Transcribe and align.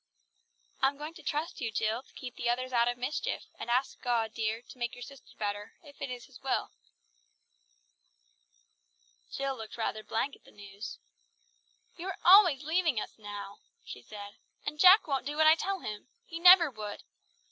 "I 0.81 0.87
am 0.87 0.97
going 0.97 1.13
to 1.13 1.21
trust 1.21 1.61
you, 1.61 1.71
Jill, 1.71 2.01
to 2.01 2.13
keep 2.15 2.35
the 2.35 2.49
others 2.49 2.73
out 2.73 2.87
of 2.87 2.97
mischief, 2.97 3.43
and 3.59 3.69
ask 3.69 4.01
God, 4.01 4.33
dear, 4.33 4.63
to 4.63 4.77
make 4.79 4.95
your 4.95 5.03
sister 5.03 5.35
better, 5.37 5.73
if 5.83 6.01
it 6.01 6.09
is 6.09 6.25
His 6.25 6.41
will." 6.41 6.71
Jill 9.31 9.55
looked 9.55 9.77
rather 9.77 10.03
blank 10.03 10.35
at 10.35 10.43
the 10.43 10.49
news. 10.49 10.97
"You 11.97 12.07
are 12.07 12.17
always 12.25 12.63
leaving 12.63 12.99
us 12.99 13.19
now," 13.19 13.59
she 13.85 14.01
said; 14.01 14.37
"and 14.65 14.79
Jack 14.79 15.05
won't 15.05 15.27
do 15.27 15.37
what 15.37 15.45
I 15.45 15.53
tell 15.53 15.81
him. 15.81 16.07
He 16.25 16.39
never 16.39 16.71
would. 16.71 17.03